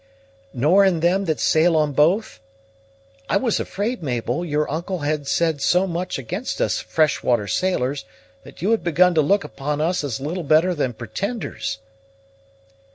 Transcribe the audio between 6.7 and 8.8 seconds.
fresh water sailors, that you